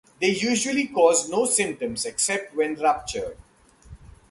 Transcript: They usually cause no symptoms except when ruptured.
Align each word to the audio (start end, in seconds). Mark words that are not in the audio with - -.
They 0.19 0.29
usually 0.29 0.87
cause 0.87 1.29
no 1.29 1.45
symptoms 1.45 2.07
except 2.07 2.55
when 2.55 2.73
ruptured. 2.73 3.37